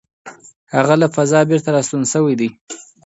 هغه 0.75 0.95
له 1.01 1.07
فضا 1.15 1.39
بېرته 1.49 1.69
راستون 1.75 2.03
شوی 2.13 2.35
دی. 2.39 2.49